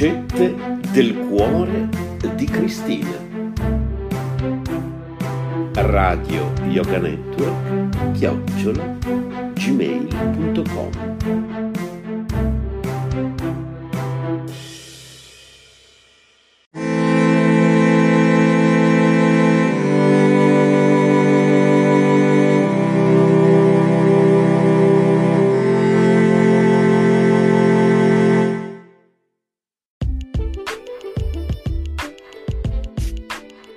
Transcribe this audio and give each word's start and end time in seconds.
Le 0.00 0.10
ricette 0.10 0.54
del 0.92 1.12
cuore 1.28 1.88
di 2.36 2.44
Cristina. 2.44 3.26
Radio 5.72 6.52
Yoga 6.68 6.98
Network 6.98 8.12
chiocciola 8.12 8.96
gmail.com 9.54 10.90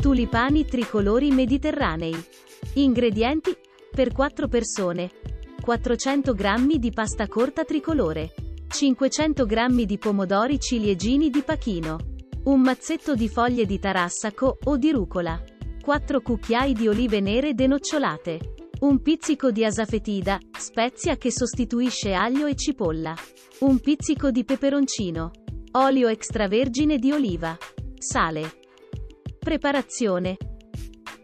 Tulipani 0.00 0.64
tricolori 0.64 1.32
mediterranei. 1.32 2.14
Ingredienti 2.74 3.52
per 3.90 4.12
4 4.12 4.46
persone. 4.46 5.10
400 5.60 6.34
g 6.34 6.76
di 6.76 6.92
pasta 6.92 7.26
corta 7.26 7.64
tricolore. 7.64 8.32
500 8.68 9.44
g 9.44 9.84
di 9.84 9.98
pomodori 9.98 10.60
ciliegini 10.60 11.30
di 11.30 11.42
pachino. 11.42 11.98
Un 12.44 12.60
mazzetto 12.60 13.16
di 13.16 13.28
foglie 13.28 13.66
di 13.66 13.80
tarassaco 13.80 14.58
o 14.62 14.76
di 14.76 14.92
rucola. 14.92 15.42
4 15.82 16.20
cucchiai 16.20 16.74
di 16.74 16.86
olive 16.86 17.18
nere 17.18 17.54
denocciolate. 17.54 18.54
Un 18.80 19.02
pizzico 19.02 19.50
di 19.50 19.64
asafetida, 19.64 20.38
spezia 20.56 21.16
che 21.16 21.32
sostituisce 21.32 22.14
aglio 22.14 22.46
e 22.46 22.54
cipolla. 22.54 23.16
Un 23.60 23.80
pizzico 23.80 24.30
di 24.30 24.44
peperoncino. 24.44 25.32
Olio 25.72 26.06
extravergine 26.06 26.98
di 26.98 27.10
oliva. 27.10 27.58
Sale. 27.98 28.57
Preparazione. 29.48 30.36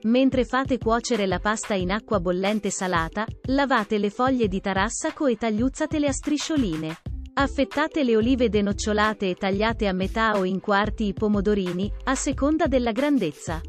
Mentre 0.04 0.46
fate 0.46 0.78
cuocere 0.78 1.26
la 1.26 1.40
pasta 1.40 1.74
in 1.74 1.90
acqua 1.90 2.20
bollente 2.20 2.70
salata, 2.70 3.26
lavate 3.48 3.98
le 3.98 4.08
foglie 4.08 4.48
di 4.48 4.62
tarassaco 4.62 5.26
e 5.26 5.36
tagliuzzatele 5.36 6.08
a 6.08 6.12
striscioline. 6.12 6.96
Affettate 7.34 8.02
le 8.02 8.16
olive 8.16 8.48
denocciolate 8.48 9.28
e 9.28 9.34
tagliate 9.34 9.88
a 9.88 9.92
metà 9.92 10.38
o 10.38 10.44
in 10.44 10.60
quarti 10.60 11.08
i 11.08 11.12
pomodorini, 11.12 11.92
a 12.04 12.14
seconda 12.14 12.66
della 12.66 12.92
grandezza. 12.92 13.60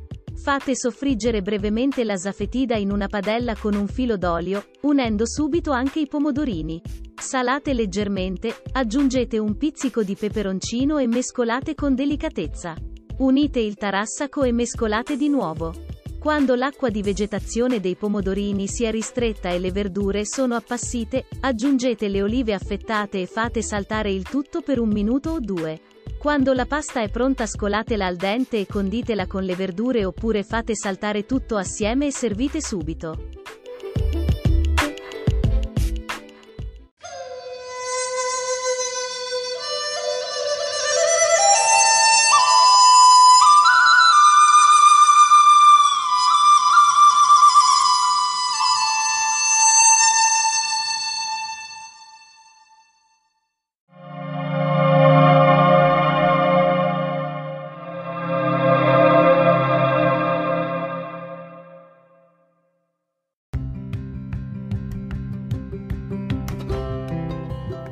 Fate 0.41 0.73
soffriggere 0.73 1.41
brevemente 1.41 2.05
la 2.05 2.15
safetida 2.15 2.77
in 2.77 2.93
una 2.93 3.07
padella 3.07 3.57
con 3.57 3.73
un 3.73 3.87
filo 3.87 4.15
d'olio, 4.15 4.67
unendo 4.83 5.25
subito 5.27 5.71
anche 5.71 5.99
i 5.99 6.07
pomodorini. 6.07 6.81
Salate 7.13 7.73
leggermente, 7.73 8.55
aggiungete 8.71 9.37
un 9.37 9.57
pizzico 9.57 10.01
di 10.01 10.15
peperoncino 10.15 10.97
e 10.97 11.07
mescolate 11.07 11.75
con 11.75 11.93
delicatezza. 11.93 12.73
Unite 13.17 13.61
il 13.61 13.75
tarassaco 13.75 14.43
e 14.43 14.51
mescolate 14.51 15.15
di 15.15 15.29
nuovo. 15.29 15.73
Quando 16.19 16.53
l'acqua 16.53 16.89
di 16.89 17.01
vegetazione 17.01 17.79
dei 17.79 17.95
pomodorini 17.95 18.67
sia 18.67 18.91
ristretta 18.91 19.49
e 19.49 19.57
le 19.57 19.71
verdure 19.71 20.25
sono 20.25 20.55
appassite, 20.55 21.25
aggiungete 21.39 22.09
le 22.09 22.21
olive 22.21 22.53
affettate 22.53 23.21
e 23.21 23.25
fate 23.25 23.61
saltare 23.61 24.11
il 24.11 24.23
tutto 24.23 24.59
per 24.59 24.79
un 24.79 24.89
minuto 24.89 25.29
o 25.29 25.39
due. 25.39 25.79
Quando 26.17 26.51
la 26.51 26.65
pasta 26.65 27.01
è 27.01 27.09
pronta 27.09 27.45
scolatela 27.45 28.05
al 28.05 28.17
dente 28.17 28.59
e 28.59 28.65
conditela 28.65 29.27
con 29.27 29.43
le 29.43 29.55
verdure 29.55 30.03
oppure 30.03 30.43
fate 30.43 30.75
saltare 30.75 31.25
tutto 31.25 31.55
assieme 31.55 32.07
e 32.07 32.11
servite 32.11 32.59
subito. 32.59 33.44